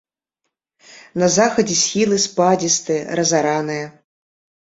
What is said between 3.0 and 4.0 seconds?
разараныя.